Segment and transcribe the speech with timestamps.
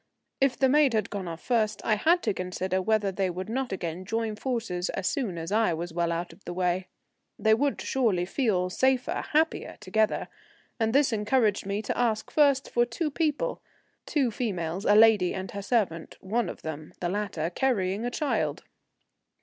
[0.39, 3.71] If the maid had gone off first, I had to consider whether they would not
[3.71, 6.87] again join forces as soon as I was well out of the way.
[7.37, 10.27] They would surely feel safer, happier, together,
[10.79, 13.61] and this encouraged me to ask first for two people,
[14.07, 18.63] two females, a lady and her servant, one of them, the latter, carrying a child.